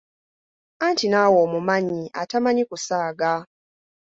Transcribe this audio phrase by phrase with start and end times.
[0.85, 3.33] Anti naawe omumanyi atamanyi kusaaga!